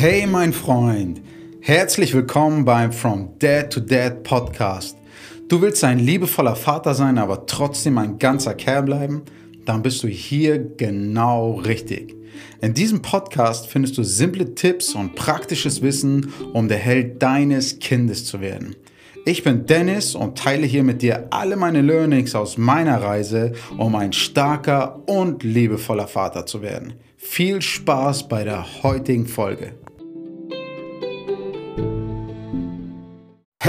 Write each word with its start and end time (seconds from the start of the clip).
Hey 0.00 0.28
mein 0.28 0.52
Freund, 0.52 1.20
herzlich 1.60 2.14
willkommen 2.14 2.64
beim 2.64 2.92
From 2.92 3.30
Dad 3.40 3.72
to 3.72 3.80
Dad 3.80 4.22
Podcast. 4.22 4.96
Du 5.48 5.60
willst 5.60 5.82
ein 5.82 5.98
liebevoller 5.98 6.54
Vater 6.54 6.94
sein, 6.94 7.18
aber 7.18 7.46
trotzdem 7.46 7.98
ein 7.98 8.16
ganzer 8.16 8.54
Kerl 8.54 8.84
bleiben? 8.84 9.22
Dann 9.64 9.82
bist 9.82 10.04
du 10.04 10.06
hier 10.06 10.60
genau 10.60 11.54
richtig. 11.54 12.14
In 12.60 12.74
diesem 12.74 13.02
Podcast 13.02 13.66
findest 13.66 13.98
du 13.98 14.04
simple 14.04 14.54
Tipps 14.54 14.94
und 14.94 15.16
praktisches 15.16 15.82
Wissen, 15.82 16.32
um 16.52 16.68
der 16.68 16.78
Held 16.78 17.20
deines 17.20 17.80
Kindes 17.80 18.24
zu 18.24 18.40
werden. 18.40 18.76
Ich 19.26 19.42
bin 19.42 19.66
Dennis 19.66 20.14
und 20.14 20.38
teile 20.38 20.64
hier 20.64 20.84
mit 20.84 21.02
dir 21.02 21.26
alle 21.30 21.56
meine 21.56 21.82
Learnings 21.82 22.36
aus 22.36 22.56
meiner 22.56 23.02
Reise, 23.02 23.50
um 23.76 23.96
ein 23.96 24.12
starker 24.12 25.02
und 25.08 25.42
liebevoller 25.42 26.06
Vater 26.06 26.46
zu 26.46 26.62
werden. 26.62 26.92
Viel 27.16 27.60
Spaß 27.60 28.28
bei 28.28 28.44
der 28.44 28.84
heutigen 28.84 29.26
Folge. 29.26 29.72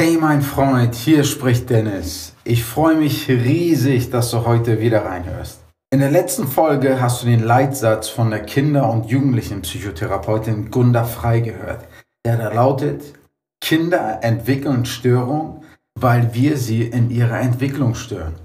Hey 0.02 0.16
mein 0.16 0.42
Freund, 0.42 0.96
hier 0.96 1.26
spricht 1.26 1.70
Dennis. 1.70 2.34
Ich 2.46 2.64
freue 2.64 2.96
mich 2.96 3.28
riesig, 3.28 4.10
dass 4.10 4.32
du 4.32 4.46
heute 4.46 4.80
wieder 4.80 5.04
reinhörst. 5.04 5.60
In 5.92 6.00
der 6.00 6.10
letzten 6.10 6.48
Folge 6.48 7.02
hast 7.02 7.22
du 7.22 7.26
den 7.26 7.44
Leitsatz 7.44 8.08
von 8.08 8.30
der 8.30 8.44
Kinder- 8.44 8.90
und 8.90 9.08
Jugendlichenpsychotherapeutin 9.08 10.72
Gunda 10.72 11.04
Frei 11.04 11.42
gehört, 11.42 11.86
der 12.26 12.38
da 12.38 12.54
lautet, 12.54 13.14
Kinder 13.60 14.20
entwickeln 14.22 14.86
Störungen, 14.86 15.66
weil 16.00 16.34
wir 16.34 16.56
sie 16.56 16.84
in 16.84 17.10
ihrer 17.10 17.42
Entwicklung 17.42 17.94
stören. 17.94 18.36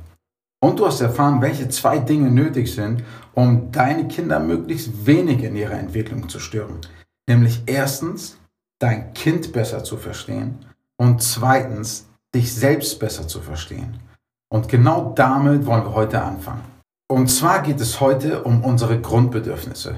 Und 0.61 0.81
du 0.81 0.87
hast 0.87 1.03
erfahren, 1.03 1.41
welche 1.41 1.69
zwei 1.69 1.99
Dinge 1.99 2.33
nötig 2.33 2.75
sind, 2.75 3.05
um 3.33 3.71
deine 3.71 4.09
Kinder 4.09 4.41
möglichst 4.41 5.07
wenig 5.07 5.45
in 5.45 5.55
ihrer 5.55 5.79
Entwicklung 5.79 6.29
zu 6.29 6.41
stören. 6.41 6.81
Nämlich 7.29 7.63
erstens, 7.67 8.39
dein 8.81 9.15
Kind 9.15 9.53
besser 9.53 9.85
zu 9.85 9.97
verstehen 9.97 10.59
und 10.97 11.23
zweitens, 11.23 12.07
dich 12.35 12.55
selbst 12.55 12.99
besser 12.99 13.29
zu 13.29 13.41
verstehen. 13.41 14.01
Und 14.53 14.69
genau 14.69 15.13
damit 15.15 15.67
wollen 15.67 15.85
wir 15.85 15.95
heute 15.95 16.23
anfangen. 16.23 16.65
Und 17.09 17.29
zwar 17.29 17.63
geht 17.63 17.81
es 17.81 18.01
heute 18.01 18.43
um 18.43 18.65
unsere 18.65 19.01
Grundbedürfnisse. 19.01 19.97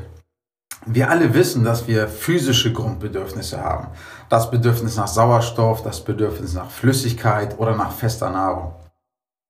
Wir 0.86 1.10
alle 1.10 1.34
wissen, 1.34 1.64
dass 1.64 1.88
wir 1.88 2.06
physische 2.08 2.72
Grundbedürfnisse 2.72 3.60
haben. 3.60 3.88
Das 4.28 4.50
Bedürfnis 4.50 4.96
nach 4.96 5.08
Sauerstoff, 5.08 5.82
das 5.82 6.04
Bedürfnis 6.04 6.54
nach 6.54 6.70
Flüssigkeit 6.70 7.58
oder 7.58 7.74
nach 7.74 7.92
fester 7.92 8.30
Nahrung. 8.30 8.74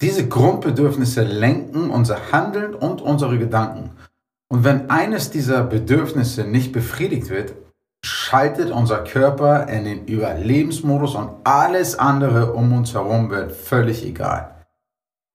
Diese 0.00 0.28
Grundbedürfnisse 0.28 1.22
lenken 1.22 1.90
unser 1.90 2.32
Handeln 2.32 2.74
und 2.74 3.00
unsere 3.00 3.38
Gedanken. 3.38 3.90
Und 4.48 4.64
wenn 4.64 4.90
eines 4.90 5.30
dieser 5.30 5.62
Bedürfnisse 5.62 6.44
nicht 6.44 6.72
befriedigt 6.72 7.30
wird, 7.30 7.54
schaltet 8.26 8.72
unser 8.72 9.04
Körper 9.04 9.68
in 9.68 9.84
den 9.84 10.04
Überlebensmodus 10.06 11.14
und 11.14 11.30
alles 11.44 11.96
andere 11.96 12.54
um 12.54 12.72
uns 12.72 12.92
herum 12.92 13.30
wird 13.30 13.52
völlig 13.52 14.04
egal. 14.04 14.66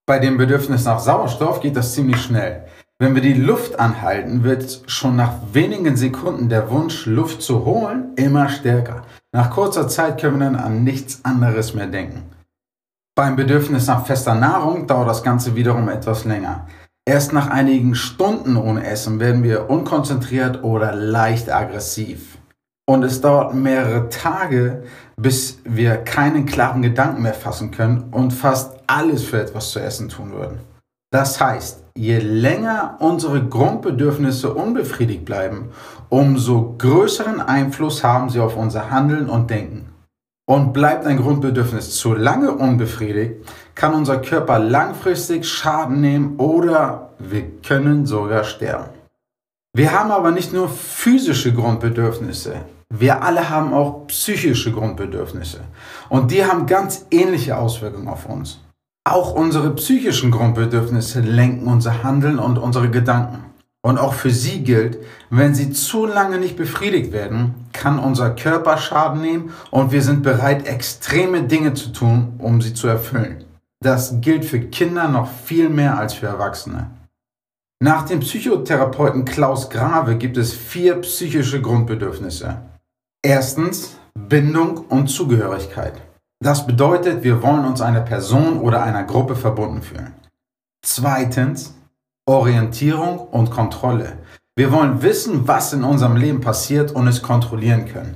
Bei 0.06 0.20
dem 0.20 0.38
Bedürfnis 0.38 0.84
nach 0.84 1.00
Sauerstoff 1.00 1.62
geht 1.62 1.78
das 1.78 1.94
ziemlich 1.94 2.22
schnell. 2.22 2.66
Wenn 3.00 3.16
wir 3.16 3.22
die 3.22 3.34
Luft 3.34 3.80
anhalten, 3.80 4.44
wird 4.44 4.84
schon 4.88 5.16
nach 5.16 5.36
wenigen 5.54 5.96
Sekunden 5.96 6.50
der 6.50 6.70
Wunsch, 6.70 7.06
Luft 7.06 7.42
zu 7.42 7.64
holen, 7.64 8.12
immer 8.18 8.50
stärker. 8.50 9.04
Nach 9.32 9.52
kurzer 9.52 9.88
Zeit 9.88 10.20
können 10.20 10.40
wir 10.40 10.46
dann 10.48 10.58
an 10.58 10.84
nichts 10.84 11.24
anderes 11.24 11.74
mehr 11.74 11.88
denken. 11.88 12.24
Beim 13.16 13.38
Bedürfnis 13.38 13.88
nach 13.88 14.06
fester 14.06 14.36
Nahrung 14.36 14.86
dauert 14.86 15.08
das 15.08 15.24
Ganze 15.24 15.56
wiederum 15.56 15.88
etwas 15.88 16.26
länger. 16.26 16.68
Erst 17.06 17.32
nach 17.32 17.50
einigen 17.50 17.96
Stunden 17.96 18.58
ohne 18.58 18.86
Essen 18.86 19.22
werden 19.22 19.44
wir 19.44 19.70
unkonzentriert 19.70 20.66
oder 20.66 20.94
leicht 20.94 21.50
aggressiv. 21.50 22.41
Und 22.92 23.04
es 23.04 23.22
dauert 23.22 23.54
mehrere 23.54 24.10
Tage, 24.10 24.84
bis 25.16 25.60
wir 25.64 25.96
keinen 25.96 26.46
klaren 26.46 26.82
Gedanken 26.82 27.22
mehr 27.22 27.34
fassen 27.34 27.72
können 27.72 28.10
und 28.12 28.32
fast 28.32 28.82
alles 28.86 29.24
für 29.24 29.40
etwas 29.40 29.72
zu 29.72 29.80
essen 29.80 30.10
tun 30.10 30.34
würden. 30.34 30.60
Das 31.10 31.40
heißt, 31.40 31.86
je 31.96 32.20
länger 32.20 32.98
unsere 33.00 33.48
Grundbedürfnisse 33.48 34.54
unbefriedigt 34.54 35.24
bleiben, 35.24 35.70
umso 36.10 36.76
größeren 36.78 37.40
Einfluss 37.40 38.04
haben 38.04 38.28
sie 38.30 38.42
auf 38.42 38.58
unser 38.58 38.92
Handeln 38.92 39.30
und 39.30 39.50
Denken. 39.50 39.88
Und 40.46 40.74
bleibt 40.74 41.06
ein 41.06 41.16
Grundbedürfnis 41.16 41.96
zu 41.96 42.14
lange 42.14 42.52
unbefriedigt, 42.52 43.36
kann 43.74 43.94
unser 43.94 44.20
Körper 44.20 44.60
langfristig 44.60 45.48
Schaden 45.48 46.02
nehmen 46.02 46.36
oder 46.40 47.12
wir 47.20 47.44
können 47.66 48.06
sogar 48.06 48.44
sterben. 48.44 48.90
Wir 49.74 49.98
haben 49.98 50.12
aber 50.12 50.32
nicht 50.32 50.52
nur 50.52 50.68
physische 50.68 51.54
Grundbedürfnisse, 51.54 52.66
wir 52.92 53.24
alle 53.24 53.50
haben 53.50 53.74
auch 53.74 54.06
psychische 54.08 54.72
Grundbedürfnisse 54.72 55.62
und 56.10 56.30
die 56.32 56.46
haben 56.46 56.66
ganz 56.66 57.06
ähnliche 57.10 57.58
Auswirkungen 57.58 58.10
auf 58.10 58.26
uns. 58.26 58.60
Auch 59.04 59.34
unsere 59.34 59.74
psychischen 59.76 60.30
Grundbedürfnisse 60.30 61.22
lenken 61.22 61.68
unser 61.68 62.04
Handeln 62.04 62.38
und 62.38 62.58
unsere 62.58 62.90
Gedanken. 62.90 63.46
Und 63.82 63.98
auch 63.98 64.14
für 64.14 64.30
sie 64.30 64.64
gilt, 64.64 65.00
wenn 65.32 65.56
sie 65.56 65.72
zu 65.72 66.06
lange 66.06 66.38
nicht 66.38 66.56
befriedigt 66.56 67.12
werden, 67.12 67.56
kann 67.74 67.98
unser 67.98 68.30
Körper 68.32 68.78
Schaden 68.78 69.22
nehmen 69.22 69.52
und 69.72 69.92
wir 69.92 70.04
sind 70.04 70.22
bereit, 70.22 70.68
extreme 70.68 71.44
Dinge 71.44 71.74
zu 71.74 71.90
tun, 71.90 72.34
um 72.38 72.62
sie 72.62 72.76
zu 72.76 72.88
erfüllen. 72.88 73.46
Das 73.80 74.22
gilt 74.22 74.46
für 74.46 74.60
Kinder 74.60 75.08
noch 75.08 75.28
viel 75.46 75.70
mehr 75.70 75.98
als 75.98 76.14
für 76.14 76.28
Erwachsene. 76.28 76.92
Nach 77.82 78.04
dem 78.06 78.20
Psychotherapeuten 78.20 79.26
Klaus 79.26 79.72
Grave 79.72 80.18
gibt 80.18 80.38
es 80.38 80.54
vier 80.54 81.02
psychische 81.02 81.62
Grundbedürfnisse. 81.62 82.60
Erstens 83.24 83.98
Bindung 84.18 84.78
und 84.88 85.08
Zugehörigkeit. 85.08 85.94
Das 86.44 86.66
bedeutet, 86.66 87.24
wir 87.24 87.44
wollen 87.44 87.66
uns 87.66 87.80
einer 87.80 88.02
Person 88.02 88.60
oder 88.60 88.82
einer 88.82 89.04
Gruppe 89.04 89.36
verbunden 89.36 89.84
fühlen. 89.84 90.16
Zweitens 90.84 91.76
Orientierung 92.28 93.20
und 93.20 93.52
Kontrolle. 93.52 94.18
Wir 94.56 94.72
wollen 94.72 95.04
wissen, 95.04 95.48
was 95.48 95.72
in 95.72 95.84
unserem 95.84 96.16
Leben 96.16 96.42
passiert 96.42 96.94
und 96.94 97.08
es 97.08 97.22
kontrollieren 97.22 97.86
können. 97.86 98.16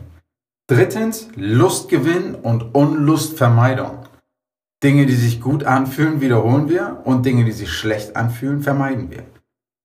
Drittens 0.67 1.27
Lustgewinn 1.35 2.33
und 2.33 2.73
Unlustvermeidung. 2.73 3.99
Dinge, 4.83 5.05
die 5.05 5.15
sich 5.15 5.39
gut 5.39 5.65
anfühlen, 5.65 6.19
wiederholen 6.19 6.67
wir 6.67 7.01
und 7.03 7.27
Dinge, 7.27 7.45
die 7.45 7.51
sich 7.51 7.71
schlecht 7.71 8.15
anfühlen, 8.15 8.63
vermeiden 8.63 9.11
wir. 9.11 9.23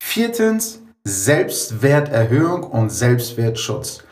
Viertens 0.03 0.81
Selbstwerterhöhung 1.05 2.63
und 2.63 2.89
Selbstwertschutz. 2.89 4.05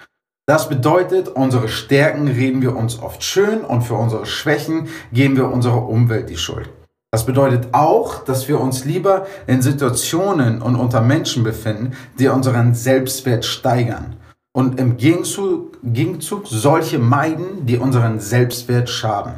Das 0.49 0.71
bedeutet, 0.71 1.29
unsere 1.29 1.69
Stärken 1.69 2.27
reden 2.27 2.63
wir 2.63 2.75
uns 2.75 3.03
oft 3.03 3.23
schön 3.23 3.61
und 3.61 3.83
für 3.83 3.97
unsere 3.97 4.25
Schwächen 4.25 4.89
geben 5.13 5.37
wir 5.37 5.53
unserer 5.53 5.87
Umwelt 5.87 6.31
die 6.31 6.39
Schuld. 6.39 6.71
Das 7.13 7.27
bedeutet 7.27 7.69
auch, 7.73 8.25
dass 8.25 8.49
wir 8.49 8.59
uns 8.59 8.87
lieber 8.87 9.27
in 9.47 9.61
Situationen 9.61 10.63
und 10.63 10.75
unter 10.75 11.03
Menschen 11.03 11.45
befinden, 11.45 11.93
die 12.19 12.29
unseren 12.29 12.75
Selbstwert 12.75 13.45
steigern 13.45 14.17
und 14.55 14.81
im 14.81 14.97
Gegenzug, 14.97 15.77
Gegenzug 15.83 16.47
solche 16.47 16.99
meiden, 16.99 17.67
die 17.67 17.77
unseren 17.77 18.19
Selbstwert 18.19 18.89
schaden. 18.89 19.35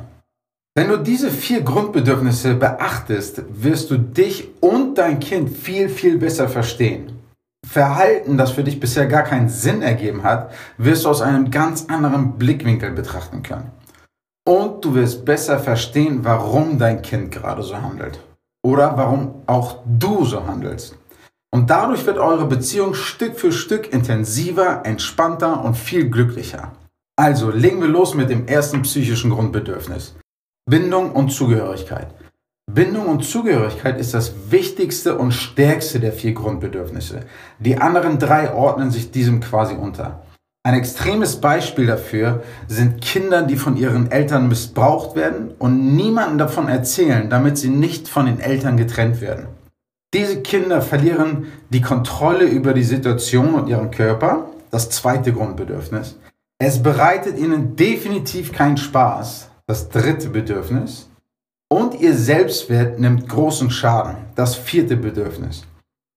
Wenn 0.77 0.91
du 0.91 0.97
diese 0.97 1.33
vier 1.33 1.63
Grundbedürfnisse 1.63 2.55
beachtest, 2.55 3.43
wirst 3.51 3.91
du 3.91 3.99
dich 3.99 4.49
und 4.61 4.97
dein 4.97 5.19
Kind 5.19 5.51
viel, 5.51 5.89
viel 5.89 6.19
besser 6.19 6.49
verstehen. 6.49 7.10
Verhalten, 7.67 8.37
das 8.37 8.53
für 8.53 8.65
dich 8.65 8.81
bisher 8.81 9.07
gar 9.07 9.23
keinen 9.23 9.49
Sinn 9.49 9.83
ergeben 9.83 10.25
hat, 10.25 10.53
wirst 10.79 11.05
du 11.05 11.09
aus 11.09 11.23
einem 11.23 11.51
ganz 11.51 11.87
anderen 11.89 12.39
Blickwinkel 12.39 12.91
betrachten 12.91 13.43
können. 13.43 13.71
Und 14.47 14.85
du 14.85 14.95
wirst 14.95 15.25
besser 15.25 15.59
verstehen, 15.59 16.21
warum 16.25 16.79
dein 16.79 17.03
Kind 17.03 17.31
gerade 17.31 17.63
so 17.63 17.81
handelt. 17.81 18.21
Oder 18.65 18.97
warum 18.97 19.43
auch 19.47 19.79
du 19.87 20.25
so 20.25 20.47
handelst. 20.47 20.97
Und 21.53 21.71
dadurch 21.71 22.07
wird 22.07 22.19
eure 22.19 22.47
Beziehung 22.47 22.95
Stück 22.95 23.39
für 23.39 23.53
Stück 23.53 23.93
intensiver, 23.93 24.83
entspannter 24.85 25.65
und 25.65 25.77
viel 25.77 26.09
glücklicher. 26.09 26.73
Also 27.17 27.51
legen 27.51 27.81
wir 27.81 27.89
los 27.89 28.15
mit 28.15 28.31
dem 28.31 28.47
ersten 28.47 28.83
psychischen 28.83 29.31
Grundbedürfnis. 29.31 30.17
Bindung 30.69 31.13
und 31.13 31.31
Zugehörigkeit. 31.31 32.15
Bindung 32.75 33.07
und 33.07 33.25
Zugehörigkeit 33.25 33.99
ist 33.99 34.15
das 34.15 34.51
wichtigste 34.51 35.17
und 35.19 35.33
stärkste 35.33 35.99
der 35.99 36.13
vier 36.13 36.33
Grundbedürfnisse. 36.33 37.21
Die 37.59 37.79
anderen 37.79 38.19
drei 38.19 38.53
ordnen 38.53 38.91
sich 38.91 39.11
diesem 39.11 39.41
quasi 39.41 39.75
unter. 39.75 40.23
Ein 40.63 40.75
extremes 40.75 41.41
Beispiel 41.41 41.87
dafür 41.87 42.43
sind 42.69 43.01
Kinder, 43.01 43.43
die 43.43 43.57
von 43.57 43.77
ihren 43.77 44.11
Eltern 44.11 44.49
missbraucht 44.49 45.17
werden 45.17 45.53
und 45.59 45.97
niemandem 45.97 46.39
davon 46.39 46.69
erzählen, 46.69 47.31
damit 47.31 47.57
sie 47.59 47.71
nicht 47.71 48.09
von 48.09 48.27
den 48.27 48.41
Eltern 48.41 48.77
getrennt 48.77 49.21
werden. 49.21 49.47
Diese 50.13 50.43
Kinder 50.43 50.83
verlieren 50.83 51.47
die 51.71 51.81
Kontrolle 51.81 52.45
über 52.45 52.75
die 52.75 52.83
Situation 52.83 53.55
und 53.55 53.69
ihren 53.69 53.91
Körper, 53.91 54.51
das 54.71 54.91
zweite 54.91 55.33
Grundbedürfnis. 55.33 56.19
Es 56.59 56.83
bereitet 56.83 57.39
ihnen 57.39 57.75
definitiv 57.75 58.53
keinen 58.53 58.77
Spaß, 58.77 59.51
das 59.67 59.89
dritte 59.89 60.29
Bedürfnis. 60.29 61.10
Und 61.73 62.01
ihr 62.01 62.17
Selbstwert 62.17 62.99
nimmt 62.99 63.29
großen 63.29 63.71
Schaden. 63.71 64.17
Das 64.35 64.57
vierte 64.57 64.97
Bedürfnis. 64.97 65.65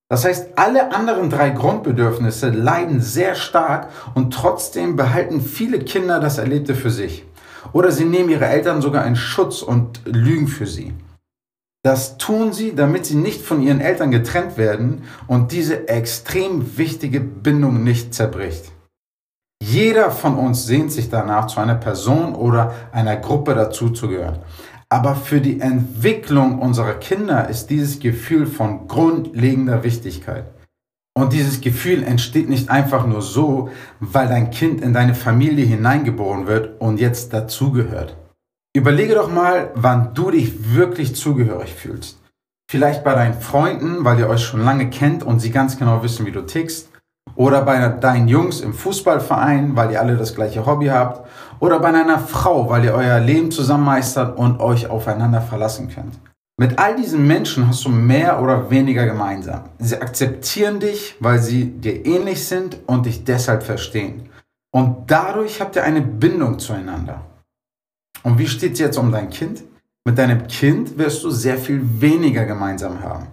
Das 0.09 0.25
heißt, 0.25 0.57
alle 0.57 0.93
anderen 0.93 1.29
drei 1.29 1.51
Grundbedürfnisse 1.51 2.49
leiden 2.49 3.01
sehr 3.01 3.35
stark 3.35 3.89
und 4.15 4.33
trotzdem 4.33 4.95
behalten 4.95 5.41
viele 5.41 5.79
Kinder 5.79 6.19
das 6.19 6.39
Erlebte 6.39 6.73
für 6.73 6.89
sich. 6.89 7.25
Oder 7.71 7.91
sie 7.91 8.05
nehmen 8.05 8.29
ihre 8.29 8.47
Eltern 8.47 8.81
sogar 8.81 9.05
in 9.05 9.15
Schutz 9.15 9.61
und 9.61 10.01
lügen 10.05 10.47
für 10.47 10.67
sie. 10.67 10.93
Das 11.83 12.17
tun 12.17 12.53
sie, 12.53 12.75
damit 12.75 13.05
sie 13.05 13.15
nicht 13.15 13.41
von 13.41 13.61
ihren 13.61 13.81
Eltern 13.81 14.09
getrennt 14.09 14.57
werden 14.57 15.03
und 15.27 15.51
diese 15.51 15.87
extrem 15.87 16.77
wichtige 16.77 17.19
Bindung 17.19 17.83
nicht 17.83 18.13
zerbricht. 18.13 18.71
Jeder 19.63 20.11
von 20.11 20.37
uns 20.37 20.65
sehnt 20.65 20.91
sich 20.91 21.09
danach, 21.09 21.47
zu 21.47 21.59
einer 21.59 21.75
Person 21.75 22.35
oder 22.35 22.73
einer 22.91 23.15
Gruppe 23.15 23.55
dazuzugehören. 23.55 24.39
Aber 24.93 25.15
für 25.15 25.41
die 25.41 25.59
Entwicklung 25.59 26.59
unserer 26.59 26.93
Kinder 26.93 27.49
ist 27.49 27.71
dieses 27.71 27.97
Gefühl 27.97 28.45
von 28.45 28.87
grundlegender 28.87 29.83
Wichtigkeit. 29.83 30.45
Und 31.17 31.33
dieses 31.33 31.61
Gefühl 31.61 32.03
entsteht 32.03 32.47
nicht 32.47 32.69
einfach 32.69 33.07
nur 33.07 33.23
so, 33.23 33.71
weil 33.99 34.27
dein 34.27 34.51
Kind 34.51 34.81
in 34.81 34.93
deine 34.93 35.15
Familie 35.15 35.65
hineingeboren 35.65 36.45
wird 36.45 36.79
und 36.79 36.99
jetzt 36.99 37.33
dazugehört. 37.33 38.15
Überlege 38.75 39.15
doch 39.15 39.31
mal, 39.31 39.71
wann 39.73 40.13
du 40.13 40.29
dich 40.29 40.75
wirklich 40.75 41.15
zugehörig 41.15 41.73
fühlst. 41.73 42.19
Vielleicht 42.69 43.03
bei 43.03 43.15
deinen 43.15 43.41
Freunden, 43.41 44.05
weil 44.05 44.19
ihr 44.19 44.29
euch 44.29 44.43
schon 44.43 44.63
lange 44.63 44.91
kennt 44.91 45.23
und 45.23 45.39
sie 45.39 45.49
ganz 45.49 45.79
genau 45.79 46.03
wissen, 46.03 46.27
wie 46.27 46.31
du 46.31 46.45
tickst. 46.45 46.89
Oder 47.35 47.63
bei 47.63 47.87
deinen 47.87 48.27
Jungs 48.27 48.61
im 48.61 48.73
Fußballverein, 48.73 49.75
weil 49.75 49.91
ihr 49.91 49.99
alle 49.99 50.17
das 50.17 50.35
gleiche 50.35 50.65
Hobby 50.65 50.87
habt. 50.87 51.27
Oder 51.59 51.79
bei 51.79 51.87
einer 51.87 52.19
Frau, 52.19 52.69
weil 52.69 52.85
ihr 52.85 52.93
euer 52.93 53.19
Leben 53.19 53.51
zusammen 53.51 53.85
meistert 53.85 54.37
und 54.37 54.59
euch 54.59 54.89
aufeinander 54.89 55.41
verlassen 55.41 55.89
könnt. 55.89 56.19
Mit 56.59 56.77
all 56.77 56.95
diesen 56.95 57.25
Menschen 57.25 57.67
hast 57.67 57.83
du 57.85 57.89
mehr 57.89 58.39
oder 58.41 58.69
weniger 58.69 59.05
gemeinsam. 59.05 59.63
Sie 59.79 59.99
akzeptieren 59.99 60.79
dich, 60.79 61.15
weil 61.19 61.39
sie 61.39 61.65
dir 61.65 62.05
ähnlich 62.05 62.45
sind 62.47 62.77
und 62.85 63.07
dich 63.07 63.23
deshalb 63.23 63.63
verstehen. 63.63 64.29
Und 64.71 65.09
dadurch 65.09 65.59
habt 65.61 65.75
ihr 65.75 65.83
eine 65.83 66.01
Bindung 66.01 66.59
zueinander. 66.59 67.21
Und 68.21 68.37
wie 68.37 68.47
steht 68.47 68.73
es 68.73 68.79
jetzt 68.79 68.97
um 68.97 69.11
dein 69.11 69.29
Kind? 69.29 69.63
Mit 70.05 70.17
deinem 70.17 70.47
Kind 70.47 70.97
wirst 70.97 71.23
du 71.23 71.31
sehr 71.31 71.57
viel 71.57 71.81
weniger 71.99 72.45
gemeinsam 72.45 73.01
haben. 73.01 73.27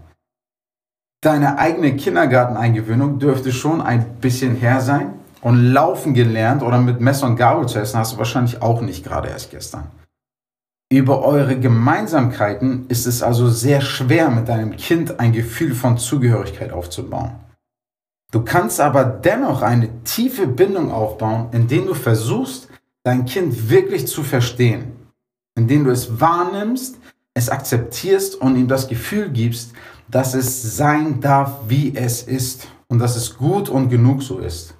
Deine 1.22 1.58
eigene 1.58 1.96
Kindergarteneingewöhnung 1.96 3.18
dürfte 3.18 3.52
schon 3.52 3.82
ein 3.82 4.16
bisschen 4.20 4.56
her 4.56 4.80
sein. 4.80 5.14
Und 5.42 5.72
laufen 5.72 6.12
gelernt 6.12 6.62
oder 6.62 6.78
mit 6.78 7.00
Messer 7.00 7.26
und 7.26 7.36
Gabel 7.36 7.66
zu 7.66 7.78
essen 7.78 7.98
hast 7.98 8.12
du 8.12 8.18
wahrscheinlich 8.18 8.60
auch 8.60 8.82
nicht 8.82 9.04
gerade 9.04 9.28
erst 9.28 9.50
gestern. 9.50 9.84
Über 10.92 11.22
eure 11.24 11.58
Gemeinsamkeiten 11.58 12.86
ist 12.88 13.06
es 13.06 13.22
also 13.22 13.48
sehr 13.48 13.80
schwer, 13.80 14.28
mit 14.28 14.48
deinem 14.48 14.76
Kind 14.76 15.18
ein 15.18 15.32
Gefühl 15.32 15.74
von 15.74 15.96
Zugehörigkeit 15.96 16.72
aufzubauen. 16.72 17.36
Du 18.32 18.42
kannst 18.42 18.80
aber 18.80 19.04
dennoch 19.04 19.62
eine 19.62 20.02
tiefe 20.04 20.46
Bindung 20.46 20.90
aufbauen, 20.90 21.48
indem 21.52 21.86
du 21.86 21.94
versuchst, 21.94 22.68
dein 23.02 23.24
Kind 23.24 23.70
wirklich 23.70 24.06
zu 24.08 24.22
verstehen, 24.22 24.92
indem 25.56 25.84
du 25.84 25.90
es 25.90 26.20
wahrnimmst, 26.20 26.98
es 27.34 27.48
akzeptierst 27.48 28.34
und 28.34 28.56
ihm 28.56 28.68
das 28.68 28.88
Gefühl 28.88 29.30
gibst, 29.30 29.72
dass 30.10 30.34
es 30.34 30.76
sein 30.76 31.20
darf, 31.20 31.52
wie 31.68 31.94
es 31.94 32.22
ist 32.22 32.68
und 32.88 32.98
dass 32.98 33.16
es 33.16 33.36
gut 33.36 33.68
und 33.68 33.88
genug 33.88 34.22
so 34.22 34.38
ist. 34.38 34.74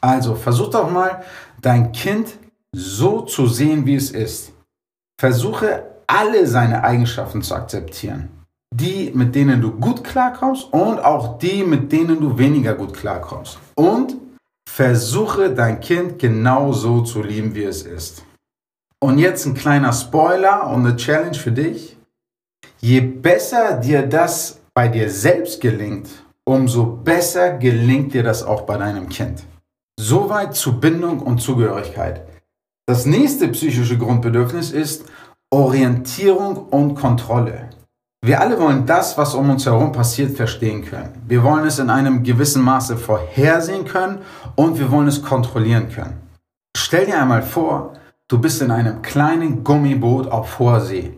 Also 0.00 0.34
versuch 0.34 0.70
doch 0.70 0.90
mal, 0.90 1.22
dein 1.60 1.92
Kind 1.92 2.38
so 2.74 3.22
zu 3.22 3.46
sehen, 3.46 3.86
wie 3.86 3.94
es 3.94 4.10
ist. 4.10 4.52
Versuche 5.18 5.84
alle 6.06 6.46
seine 6.46 6.82
Eigenschaften 6.82 7.42
zu 7.42 7.54
akzeptieren. 7.54 8.28
Die, 8.74 9.12
mit 9.14 9.34
denen 9.34 9.60
du 9.60 9.70
gut 9.70 10.02
klarkommst 10.02 10.72
und 10.72 10.98
auch 10.98 11.38
die, 11.38 11.62
mit 11.62 11.92
denen 11.92 12.20
du 12.20 12.36
weniger 12.36 12.74
gut 12.74 12.92
klarkommst. 12.92 13.58
Und 13.76 14.16
versuche 14.68 15.54
dein 15.54 15.80
Kind 15.80 16.18
genauso 16.18 17.02
zu 17.02 17.22
lieben, 17.22 17.54
wie 17.54 17.64
es 17.64 17.82
ist. 17.82 18.24
Und 19.00 19.18
jetzt 19.18 19.46
ein 19.46 19.54
kleiner 19.54 19.92
Spoiler 19.92 20.66
und 20.68 20.86
eine 20.86 20.96
Challenge 20.96 21.34
für 21.34 21.52
dich. 21.52 21.96
Je 22.86 23.00
besser 23.00 23.80
dir 23.80 24.06
das 24.06 24.60
bei 24.74 24.88
dir 24.88 25.08
selbst 25.08 25.58
gelingt, 25.58 26.10
umso 26.44 26.84
besser 26.84 27.56
gelingt 27.56 28.12
dir 28.12 28.22
das 28.22 28.42
auch 28.42 28.66
bei 28.66 28.76
deinem 28.76 29.08
Kind. 29.08 29.42
Soweit 29.98 30.54
zu 30.54 30.78
Bindung 30.80 31.20
und 31.20 31.40
Zugehörigkeit. 31.40 32.26
Das 32.86 33.06
nächste 33.06 33.48
psychische 33.48 33.96
Grundbedürfnis 33.96 34.70
ist 34.70 35.06
Orientierung 35.50 36.58
und 36.68 36.94
Kontrolle. 36.94 37.70
Wir 38.22 38.42
alle 38.42 38.60
wollen 38.60 38.84
das, 38.84 39.16
was 39.16 39.34
um 39.34 39.48
uns 39.48 39.64
herum 39.64 39.92
passiert, 39.92 40.36
verstehen 40.36 40.84
können. 40.84 41.22
Wir 41.26 41.42
wollen 41.42 41.64
es 41.64 41.78
in 41.78 41.88
einem 41.88 42.22
gewissen 42.22 42.60
Maße 42.60 42.98
vorhersehen 42.98 43.86
können 43.86 44.18
und 44.56 44.78
wir 44.78 44.90
wollen 44.90 45.08
es 45.08 45.22
kontrollieren 45.22 45.88
können. 45.88 46.20
Stell 46.76 47.06
dir 47.06 47.18
einmal 47.18 47.44
vor, 47.44 47.94
du 48.28 48.38
bist 48.38 48.60
in 48.60 48.70
einem 48.70 49.00
kleinen 49.00 49.64
Gummiboot 49.64 50.30
auf 50.30 50.58
hoher 50.58 50.82
See. 50.82 51.14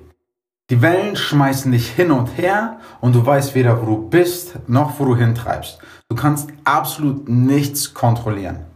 Die 0.68 0.82
Wellen 0.82 1.14
schmeißen 1.14 1.70
dich 1.70 1.90
hin 1.90 2.10
und 2.10 2.36
her 2.36 2.80
und 3.00 3.14
du 3.14 3.24
weißt 3.24 3.54
weder, 3.54 3.80
wo 3.80 3.86
du 3.86 4.08
bist, 4.08 4.58
noch 4.68 4.98
wo 4.98 5.04
du 5.04 5.16
hintreibst. 5.16 5.78
Du 6.08 6.16
kannst 6.16 6.50
absolut 6.64 7.28
nichts 7.28 7.94
kontrollieren. 7.94 8.66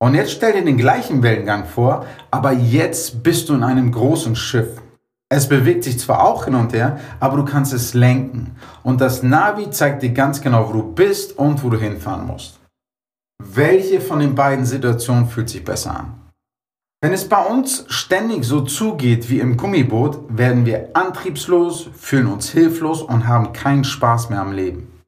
Und 0.00 0.14
jetzt 0.14 0.30
stell 0.30 0.52
dir 0.52 0.64
den 0.64 0.76
gleichen 0.76 1.24
Wellengang 1.24 1.64
vor, 1.64 2.06
aber 2.30 2.52
jetzt 2.52 3.24
bist 3.24 3.48
du 3.48 3.54
in 3.54 3.64
einem 3.64 3.90
großen 3.90 4.36
Schiff. 4.36 4.80
Es 5.28 5.48
bewegt 5.48 5.82
sich 5.82 5.98
zwar 5.98 6.24
auch 6.24 6.44
hin 6.44 6.54
und 6.54 6.72
her, 6.72 7.00
aber 7.18 7.36
du 7.36 7.44
kannst 7.44 7.72
es 7.72 7.94
lenken. 7.94 8.54
Und 8.84 9.00
das 9.00 9.24
Navi 9.24 9.70
zeigt 9.70 10.02
dir 10.04 10.10
ganz 10.10 10.40
genau, 10.40 10.68
wo 10.68 10.72
du 10.72 10.94
bist 10.94 11.36
und 11.36 11.64
wo 11.64 11.68
du 11.68 11.78
hinfahren 11.78 12.28
musst. 12.28 12.60
Welche 13.42 14.00
von 14.00 14.20
den 14.20 14.36
beiden 14.36 14.64
Situationen 14.64 15.28
fühlt 15.28 15.48
sich 15.48 15.64
besser 15.64 15.98
an? 15.98 16.17
Wenn 17.00 17.12
es 17.12 17.28
bei 17.28 17.40
uns 17.40 17.84
ständig 17.86 18.42
so 18.42 18.62
zugeht 18.62 19.30
wie 19.30 19.38
im 19.38 19.56
Gummiboot, 19.56 20.18
werden 20.30 20.66
wir 20.66 20.88
antriebslos, 20.94 21.88
fühlen 21.96 22.26
uns 22.26 22.50
hilflos 22.50 23.02
und 23.02 23.28
haben 23.28 23.52
keinen 23.52 23.84
Spaß 23.84 24.30
mehr 24.30 24.40
am 24.40 24.50
Leben. 24.50 25.00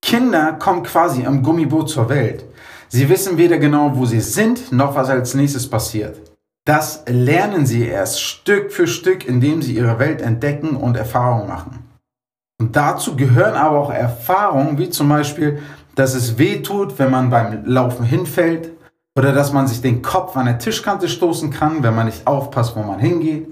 Kinder 0.00 0.52
kommen 0.52 0.84
quasi 0.84 1.22
im 1.22 1.42
Gummiboot 1.42 1.90
zur 1.90 2.08
Welt. 2.08 2.44
Sie 2.86 3.08
wissen 3.08 3.36
weder 3.36 3.58
genau, 3.58 3.96
wo 3.96 4.06
sie 4.06 4.20
sind, 4.20 4.70
noch 4.70 4.94
was 4.94 5.08
als 5.10 5.34
nächstes 5.34 5.68
passiert. 5.68 6.20
Das 6.64 7.02
lernen 7.08 7.66
sie 7.66 7.84
erst 7.84 8.22
Stück 8.22 8.70
für 8.70 8.86
Stück, 8.86 9.26
indem 9.26 9.60
sie 9.60 9.74
ihre 9.74 9.98
Welt 9.98 10.22
entdecken 10.22 10.76
und 10.76 10.96
Erfahrungen 10.96 11.48
machen. 11.48 11.80
Und 12.60 12.76
dazu 12.76 13.16
gehören 13.16 13.54
aber 13.54 13.78
auch 13.78 13.90
Erfahrungen, 13.90 14.78
wie 14.78 14.88
zum 14.88 15.08
Beispiel, 15.08 15.58
dass 15.96 16.14
es 16.14 16.38
weh 16.38 16.62
tut, 16.62 16.96
wenn 17.00 17.10
man 17.10 17.28
beim 17.28 17.64
Laufen 17.64 18.04
hinfällt, 18.04 18.77
oder 19.18 19.32
dass 19.32 19.52
man 19.52 19.66
sich 19.66 19.80
den 19.80 20.00
Kopf 20.00 20.36
an 20.36 20.46
der 20.46 20.58
Tischkante 20.58 21.08
stoßen 21.08 21.50
kann, 21.50 21.82
wenn 21.82 21.96
man 21.96 22.06
nicht 22.06 22.24
aufpasst, 22.24 22.76
wo 22.76 22.84
man 22.84 23.00
hingeht. 23.00 23.48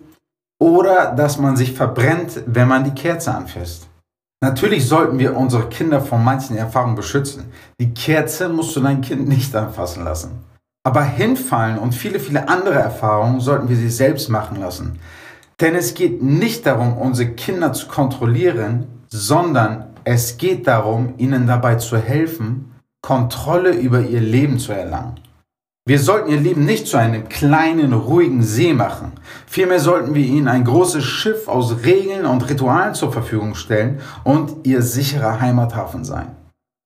Oder 0.60 1.12
dass 1.12 1.38
man 1.38 1.56
sich 1.56 1.72
verbrennt, 1.72 2.40
wenn 2.46 2.68
man 2.68 2.84
die 2.84 2.92
Kerze 2.92 3.34
anfasst. 3.34 3.88
Natürlich 4.40 4.86
sollten 4.86 5.18
wir 5.18 5.36
unsere 5.36 5.68
Kinder 5.68 6.00
vor 6.00 6.18
manchen 6.18 6.56
Erfahrungen 6.56 6.94
beschützen. 6.94 7.46
Die 7.80 7.92
Kerze 7.92 8.48
musst 8.48 8.76
du 8.76 8.80
dein 8.80 9.00
Kind 9.00 9.26
nicht 9.26 9.56
anfassen 9.56 10.04
lassen. 10.04 10.44
Aber 10.84 11.02
hinfallen 11.02 11.78
und 11.78 11.96
viele, 11.96 12.20
viele 12.20 12.48
andere 12.48 12.76
Erfahrungen 12.76 13.40
sollten 13.40 13.68
wir 13.68 13.76
sie 13.76 13.90
selbst 13.90 14.28
machen 14.28 14.60
lassen. 14.60 15.00
Denn 15.60 15.74
es 15.74 15.94
geht 15.94 16.22
nicht 16.22 16.64
darum, 16.64 16.96
unsere 16.96 17.30
Kinder 17.30 17.72
zu 17.72 17.88
kontrollieren, 17.88 18.86
sondern 19.08 19.86
es 20.04 20.38
geht 20.38 20.68
darum, 20.68 21.14
ihnen 21.16 21.48
dabei 21.48 21.74
zu 21.74 21.96
helfen, 21.96 22.72
Kontrolle 23.02 23.72
über 23.72 24.02
ihr 24.02 24.20
Leben 24.20 24.60
zu 24.60 24.70
erlangen. 24.70 25.25
Wir 25.88 26.00
sollten 26.00 26.32
ihr 26.32 26.40
Leben 26.40 26.64
nicht 26.64 26.88
zu 26.88 26.96
einem 26.96 27.28
kleinen, 27.28 27.92
ruhigen 27.92 28.42
See 28.42 28.72
machen. 28.72 29.12
Vielmehr 29.46 29.78
sollten 29.78 30.16
wir 30.16 30.24
ihnen 30.24 30.48
ein 30.48 30.64
großes 30.64 31.04
Schiff 31.04 31.46
aus 31.46 31.84
Regeln 31.84 32.26
und 32.26 32.50
Ritualen 32.50 32.92
zur 32.94 33.12
Verfügung 33.12 33.54
stellen 33.54 34.00
und 34.24 34.66
ihr 34.66 34.82
sicherer 34.82 35.40
Heimathafen 35.40 36.04
sein. 36.04 36.34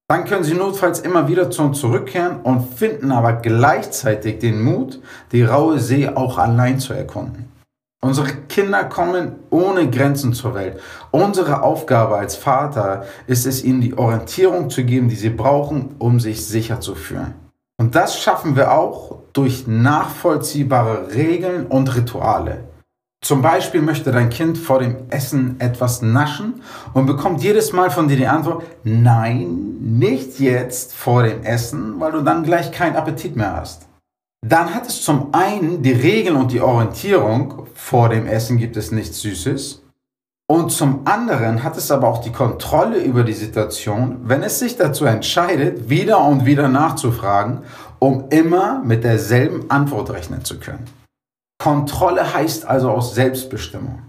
Dann 0.07 0.27
können 0.27 0.45
sie 0.45 0.53
notfalls 0.53 1.01
immer 1.01 1.29
wieder 1.29 1.51
zu 1.51 1.63
uns 1.63 1.81
zurückkehren 1.81 2.43
und 2.43 2.75
finden 2.75 3.11
aber 3.11 3.33
gleichzeitig 3.33 4.39
den 4.39 4.61
Mut, 4.61 5.01
die 5.33 5.45
raue 5.45 5.79
See 5.79 6.07
auch 6.07 6.37
allein 6.37 6.79
zu 6.79 6.93
erkunden. 6.93 7.51
Unsere 8.03 8.29
Kinder 8.51 8.85
kommen 8.85 9.37
ohne 9.49 9.89
Grenzen 9.89 10.35
zur 10.35 10.55
Welt. 10.55 10.79
Unsere 11.11 11.63
Aufgabe 11.63 12.19
als 12.19 12.37
Vater 12.37 13.07
ist 13.27 13.47
es, 13.47 13.65
ihnen 13.65 13.81
die 13.81 13.97
Orientierung 13.97 14.69
zu 14.69 14.85
geben, 14.85 15.09
die 15.09 15.17
sie 15.17 15.31
brauchen, 15.31 15.95
um 15.99 16.21
sich 16.21 16.45
sicher 16.47 16.81
zu 16.81 16.95
fühlen. 16.95 17.50
Und 17.81 17.95
das 17.95 18.21
schaffen 18.21 18.57
wir 18.57 18.73
auch 18.73 19.21
durch 19.33 19.67
nachvollziehbare 19.67 21.15
Regeln 21.15 21.67
und 21.67 21.97
Rituale. 21.97 22.65
Zum 23.25 23.41
Beispiel 23.41 23.81
möchte 23.81 24.13
dein 24.13 24.29
Kind 24.29 24.59
vor 24.59 24.81
dem 24.81 25.09
Essen 25.09 25.59
etwas 25.61 26.03
naschen 26.03 26.61
und 26.93 27.07
bekommt 27.07 27.43
jedes 27.43 27.73
Mal 27.73 27.91
von 27.91 28.07
dir 28.07 28.19
die 28.19 28.27
Antwort, 28.27 28.65
nein, 28.85 29.79
nicht 29.81 30.41
jetzt 30.41 30.93
vor 30.93 31.23
dem 31.23 31.43
Essen, 31.43 31.99
weil 31.99 32.13
du 32.13 32.21
dann 32.21 32.43
gleich 32.43 32.71
keinen 32.71 32.97
Appetit 32.97 33.35
mehr 33.35 33.57
hast. 33.57 33.87
Dann 34.47 34.75
hat 34.75 34.87
es 34.87 35.03
zum 35.03 35.33
einen 35.33 35.83
die 35.83 35.93
Regeln 35.93 36.37
und 36.37 36.53
die 36.53 36.61
Orientierung, 36.61 37.67
vor 37.75 38.11
dem 38.11 38.27
Essen 38.27 38.59
gibt 38.59 38.77
es 38.77 38.93
nichts 38.93 39.21
Süßes. 39.23 39.83
Und 40.51 40.73
zum 40.73 41.07
anderen 41.07 41.63
hat 41.63 41.77
es 41.77 41.93
aber 41.93 42.09
auch 42.09 42.23
die 42.23 42.33
Kontrolle 42.33 42.99
über 42.99 43.23
die 43.23 43.35
Situation, 43.35 44.23
wenn 44.25 44.43
es 44.43 44.59
sich 44.59 44.77
dazu 44.77 45.05
entscheidet, 45.05 45.89
wieder 45.89 46.25
und 46.25 46.45
wieder 46.45 46.67
nachzufragen, 46.67 47.61
um 48.01 48.25
immer 48.31 48.83
mit 48.83 49.05
derselben 49.05 49.71
Antwort 49.71 50.11
rechnen 50.11 50.45
zu 50.45 50.59
können. 50.59 50.87
Kontrolle 51.63 52.35
heißt 52.35 52.67
also 52.67 52.91
auch 52.91 53.03
Selbstbestimmung. 53.03 54.03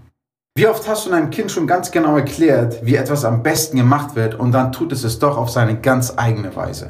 Wie 0.56 0.66
oft 0.66 0.88
hast 0.88 1.06
du 1.06 1.10
deinem 1.10 1.30
Kind 1.30 1.52
schon 1.52 1.68
ganz 1.68 1.92
genau 1.92 2.16
erklärt, 2.16 2.84
wie 2.84 2.96
etwas 2.96 3.24
am 3.24 3.44
besten 3.44 3.76
gemacht 3.76 4.16
wird 4.16 4.34
und 4.34 4.50
dann 4.50 4.72
tut 4.72 4.90
es 4.90 5.04
es 5.04 5.20
doch 5.20 5.36
auf 5.36 5.48
seine 5.48 5.78
ganz 5.80 6.14
eigene 6.16 6.56
Weise? 6.56 6.88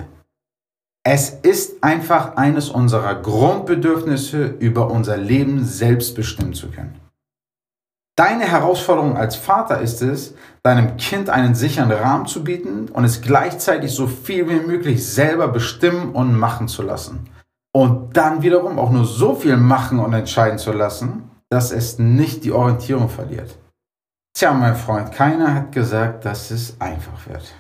Es 1.05 1.29
ist 1.29 1.85
einfach 1.85 2.37
eines 2.37 2.71
unserer 2.71 3.17
Grundbedürfnisse, 3.17 4.47
über 4.47 4.91
unser 4.91 5.19
Leben 5.19 5.63
selbst 5.63 6.15
bestimmen 6.15 6.55
zu 6.55 6.71
können. 6.71 7.03
Deine 8.17 8.45
Herausforderung 8.45 9.17
als 9.17 9.37
Vater 9.37 9.81
ist 9.81 10.03
es, 10.03 10.35
deinem 10.63 10.99
Kind 10.99 11.31
einen 11.31 11.55
sicheren 11.55 11.91
Rahmen 11.91 12.27
zu 12.27 12.45
bieten 12.45 12.91
und 12.91 13.05
es 13.05 13.23
gleichzeitig 13.23 13.93
so 13.93 14.07
viel 14.07 14.49
wie 14.51 14.67
möglich 14.67 15.07
selber 15.07 15.49
bestimmen 15.49 16.13
und 16.13 16.39
machen 16.39 16.69
zu 16.69 16.83
lassen. 16.83 17.31
Und 17.75 18.17
dann 18.17 18.43
wiederum 18.43 18.79
auch 18.79 18.91
nur 18.91 19.07
so 19.07 19.35
viel 19.35 19.57
machen 19.57 19.99
und 19.99 20.13
entscheiden 20.13 20.59
zu 20.59 20.73
lassen, 20.73 21.31
dass 21.49 21.73
es 21.73 21.99
nicht 21.99 22.45
die 22.45 22.53
Orientierung 22.53 23.09
verliert. 23.09 23.59
Tja, 24.35 24.53
mein 24.53 24.77
Freund, 24.77 25.13
keiner 25.13 25.55
hat 25.55 25.73
gesagt, 25.73 26.25
dass 26.27 26.51
es 26.51 26.79
einfach 26.81 27.27
wird. 27.27 27.55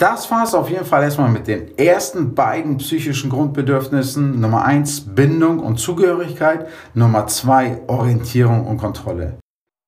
Das 0.00 0.30
war 0.30 0.44
es 0.44 0.54
auf 0.54 0.70
jeden 0.70 0.86
Fall 0.86 1.02
erstmal 1.02 1.30
mit 1.30 1.46
den 1.46 1.76
ersten 1.76 2.34
beiden 2.34 2.78
psychischen 2.78 3.30
Grundbedürfnissen. 3.30 4.40
Nummer 4.40 4.64
eins 4.64 5.00
Bindung 5.00 5.58
und 5.60 5.78
Zugehörigkeit. 5.78 6.68
Nummer 6.94 7.26
zwei 7.26 7.82
Orientierung 7.86 8.66
und 8.66 8.78
Kontrolle. 8.78 9.39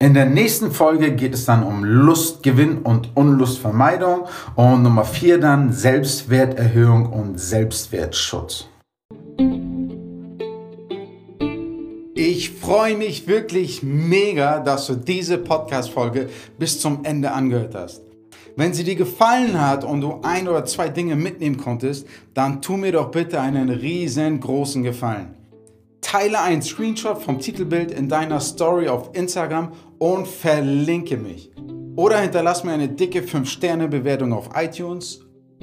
In 0.03 0.15
der 0.15 0.27
nächsten 0.27 0.73
Folge 0.73 1.15
geht 1.15 1.33
es 1.33 1.45
dann 1.45 1.63
um 1.63 1.85
Lustgewinn 1.85 2.79
und 2.79 3.11
Unlustvermeidung 3.15 4.25
und 4.57 4.83
Nummer 4.83 5.05
4 5.05 5.39
dann 5.39 5.73
Selbstwerterhöhung 5.73 7.07
und 7.07 7.39
Selbstwertschutz. 7.39 8.67
Ich 12.17 12.51
freue 12.51 12.97
mich 12.97 13.29
wirklich 13.29 13.85
mega, 13.85 14.59
dass 14.59 14.89
du 14.89 14.97
diese 14.97 15.39
Podcast-Folge 15.39 16.29
bis 16.59 16.81
zum 16.81 17.05
Ende 17.05 17.31
angehört 17.31 17.77
hast. 17.77 18.03
Wenn 18.57 18.75
sie 18.75 18.83
dir 18.83 18.97
gefallen 18.97 19.61
hat 19.61 19.85
und 19.85 20.01
du 20.01 20.19
ein 20.25 20.49
oder 20.49 20.65
zwei 20.65 20.89
Dinge 20.89 21.15
mitnehmen 21.15 21.59
konntest, 21.59 22.09
dann 22.35 22.61
tu 22.61 22.77
mir 22.77 22.91
doch 22.91 23.13
bitte 23.13 23.41
einen 23.41 23.71
riesengroßen 23.71 24.83
Gefallen. 24.83 25.37
Teile 26.13 26.43
einen 26.43 26.61
Screenshot 26.61 27.23
vom 27.23 27.39
Titelbild 27.39 27.91
in 27.91 28.09
deiner 28.09 28.41
Story 28.41 28.89
auf 28.89 29.15
Instagram 29.15 29.73
und 30.03 30.27
verlinke 30.27 31.17
mich. 31.17 31.53
Oder 31.95 32.19
hinterlass 32.19 32.65
mir 32.65 32.73
eine 32.73 32.89
dicke 32.89 33.21
5-Sterne-Bewertung 33.21 34.33
auf 34.33 34.49
iTunes 34.57 35.21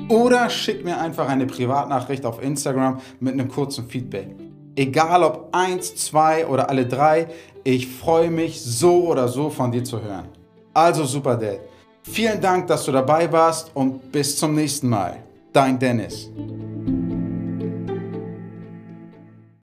oder 0.08 0.50
schick 0.50 0.86
mir 0.86 0.98
einfach 0.98 1.27
eine 1.27 1.46
Privatnachricht 1.46 2.25
auf 2.25 2.41
Instagram 2.41 3.01
mit 3.19 3.34
einem 3.34 3.50
kurzen 3.50 3.89
Feedback. 3.89 4.29
Egal 4.77 5.24
ob 5.24 5.50
eins, 5.51 5.93
zwei 5.98 6.48
oder 6.48 6.69
alle 6.69 6.86
drei, 6.86 7.27
ich 7.65 7.89
freue 7.89 8.31
mich 8.31 8.62
so 8.62 9.10
oder 9.10 9.27
so 9.27 9.50
von 9.50 9.74
dir 9.74 9.84
zu 9.84 10.01
hören. 10.01 10.29
Also 10.74 11.03
super 11.03 11.36
Dad. 11.36 11.60
Vielen 12.03 12.39
Dank, 12.39 12.67
dass 12.67 12.86
du 12.86 12.93
dabei 12.93 13.29
warst 13.29 13.72
und 13.74 14.10
bis 14.10 14.38
zum 14.38 14.55
nächsten 14.55 14.88
Mal. 14.88 15.17
Dein 15.51 15.77
Dennis. 15.77 16.29